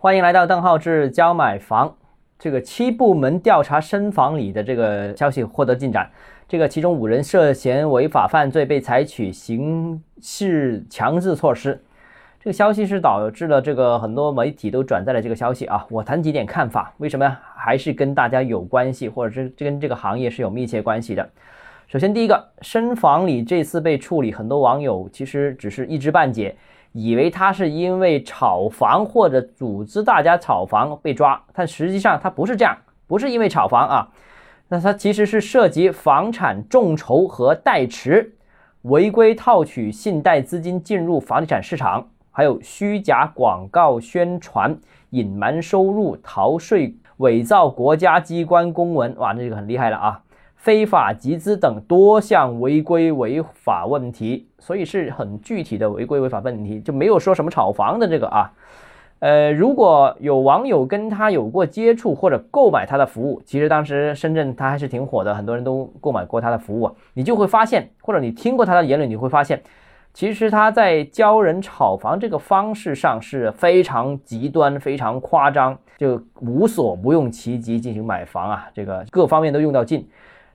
[0.00, 1.92] 欢迎来到邓浩志教买房。
[2.38, 6.08] 这个七部门调查深房里的这个消息获得进展，
[6.46, 11.82] 这个其中五人涉嫌违法犯罪，被采取刑事强制措施。
[12.38, 15.84] 这个消息是导致了这个很多媒体都转载了这个消息啊。
[15.90, 21.28] 我谈几点看法，为什么还是跟大家有关系，或者是跟这个行业是有密切关系的？
[21.88, 26.54] 首先，第一个，深房里这次被处理，很多网友其实只是一知半解。
[27.00, 34.08] 以为他是因为炒房或者组织大家炒房被抓，但实际上他不是这样，不是因为炒房啊，
[34.66, 38.34] 那他其实是涉及房产众筹和代持，
[38.82, 44.76] 违规套取信贷资金进入房地产市场，还有虚假广告宣传、
[45.10, 50.20] 隐瞒收入、逃税、伪造国家机关公文，哇，这个很厉害了啊！
[50.58, 58.52] 非法集资等多项违规违法问题，所以是很具体的违规违法问题，就没有说什么炒房的这个啊。
[59.20, 69.62] 呃，如果有网友跟他有过接触或者购买他的服务，其实当时深圳他还是挺火的，很多人都购买过他的服务啊，你就会发现，或者你听过他的言论，你会发现，
[70.12, 80.08] 其实他在教人炒房这个方式上是非常极端、非常夸张，就无所不用其极进行买房啊，这个各方面都用到尽。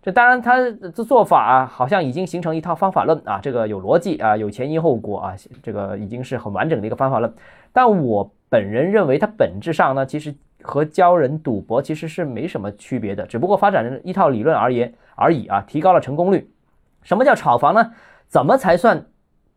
[0.04, 0.58] 这当然，他
[0.94, 7.34] 这做法啊，好像已经形成一套方法论啊，这个有逻辑啊，有前因后果啊，这个已经是很完整的一个方法论。
[7.72, 16.52] 但我本人认为，它本质上呢，其实和教人赌博其实是没什么区别的，只不过发展一套理论而言而已啊，提高了成功率。
[17.04, 17.94] 什么叫炒房呢？
[18.28, 19.06] 怎么才算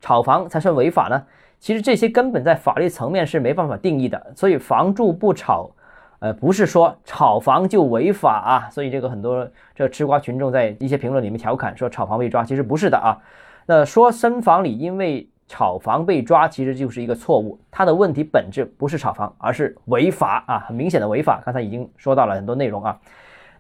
[0.00, 1.24] 炒房才算违法呢？
[1.58, 5.72] 其实这些根本在法律层面是没办法定义的，所以房住不炒。
[6.18, 13.18] 呃，不是说炒房就违法啊，所以这个很多这吃瓜群众在一些评论里面调侃说炒房被抓，其实不是的啊。
[13.66, 17.58] 那说深房里因为炒房被抓，其实就是一个错误。
[17.70, 21.42] 它的问题本质不是炒房，而是违法啊，很明显的违法。
[21.44, 22.98] 刚才已经说到了很多内容啊。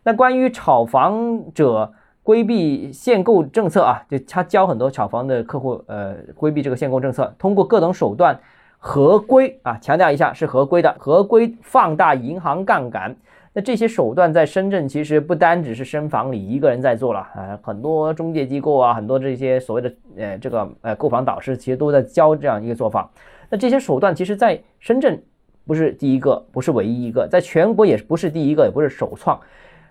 [0.02, 8.38] 那关于炒房者规避限购政策啊，就他教很多炒房的客户呃规避这个限购政策，通过各种手段。
[8.86, 13.12] 合规啊，强调一下是合规的，合规放大银行杠杆。
[13.52, 23.10] 那这些手段在深圳其实不单只是深房里一个人在做了啊，很多中介机构啊，很多这些所谓的呃这个呃购房导师其实都在教这样一个做法。
[23.50, 25.20] 那这些手段其实在深圳
[25.66, 29.36] 不是第一个，不是唯一一个，在全国也不是第一个，也不是首创。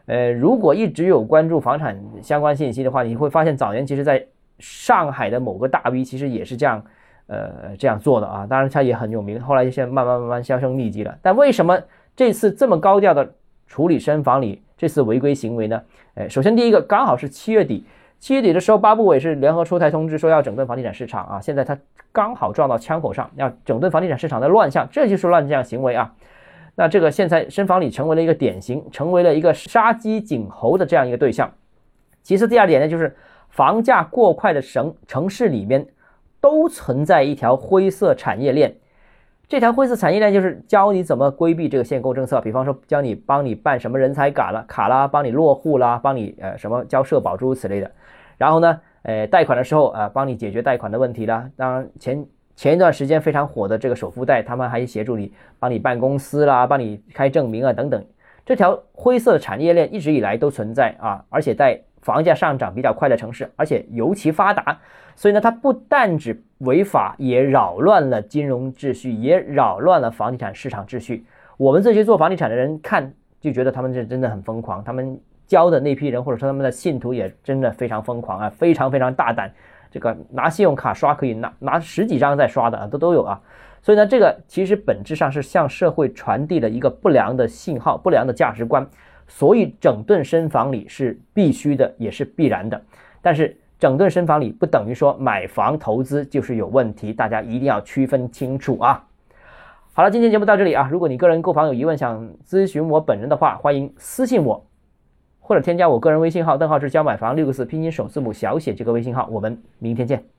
[0.05, 4.25] 呃，如果一直有关注房产相关信息的话，你会发现早年其实在
[4.59, 6.81] 上海的某个大 V 其实也是这样。
[7.27, 11.17] 呃，这样做的啊，当然他也很有名，后来现在慢慢慢慢销声匿迹了。
[11.23, 11.79] 但为什么
[12.15, 13.33] 这次这么高调的
[13.65, 15.81] 处理深房里这次违规行为呢？
[16.13, 17.83] 哎，首先第一个，刚好是七月底，
[18.19, 21.41] 七月底的时候，八部委是联合出台通知说要整顿房地产市场啊。
[21.41, 21.75] 现在他
[22.11, 26.13] 刚好撞到枪口上，要整顿房地产市场的乱象，这就是乱象行为啊。
[26.75, 31.51] 那这个现在深房里成为了一个典型，成为了一个杀鸡儆猴的这样一个对象。
[32.21, 33.15] 其次，第二点呢，就是
[33.49, 35.87] 房价过快的城城市里面。
[36.45, 38.75] 都存在一条灰色产业链，
[39.47, 47.89] 这条灰色产业链就是教你怎么规避这个限购政策，比方说教你帮你办什么人才卡了卡啦，帮你落户啦，帮你呃什么交社保诸如此类的。
[48.37, 51.49] 然后呢，呃贷款的时候啊，帮你解决贷款的问题啦。
[51.57, 52.23] 当然前
[52.55, 58.05] 前一段时间非常火的这个首付贷，他们还协助你帮你办公司啦，帮你开证明啊等等。
[58.45, 64.77] 这条灰色产业链一直以来都存在啊，而且在房价上涨比较快的城市，而且尤其发达。
[65.15, 71.25] 所以呢，它不但只违法，也扰乱了金融秩序，也扰乱了房地产市场秩序。
[71.57, 73.11] 我们这些做房地产的人看
[73.41, 79.51] 就觉得他们这真的很疯狂，他们教的那批人或者说他们的信徒也真的非常疯狂啊，非常非常大胆。
[79.89, 83.41] 这个拿信用卡刷可以拿拿十几张再刷的啊，都都有啊。
[83.81, 88.85] 所以呢，这个其实本质上是向社会传递了一个不良的信号、不良的价值观。
[89.27, 92.81] 所以整顿深房里是必须的，也是必然的。
[93.21, 93.57] 但是。
[93.77, 99.05] 整顿深房里不等于说买房投资就是有问题，大家一定要区分清楚啊！
[99.91, 104.65] 好了，今天节目到这里啊，如果你个人购房有疑问想咨询我本人的话，欢迎私信我，
[105.41, 110.34] 或者添加我个人微信号邓浩志教买房六个字拼音首字母小写这个微信号，我们明天见。